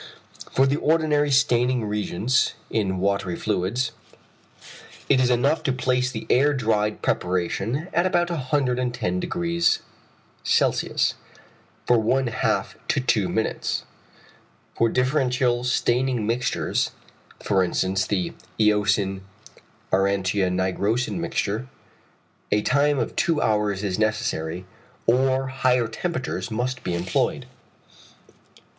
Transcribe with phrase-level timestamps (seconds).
[0.51, 3.91] For the ordinary staining reagents (in watery fluids)
[5.07, 9.79] it is enough to place the air dried preparation at about 110°
[10.43, 10.91] C.
[11.85, 13.83] for one half to two minutes.
[14.75, 16.89] For differential staining mixtures,
[17.43, 19.21] for instance the eosin
[19.93, 21.67] aurantia nigrosin mixture,
[22.51, 24.65] a time of two hours is necessary,
[25.05, 27.45] or higher temperatures must be employed.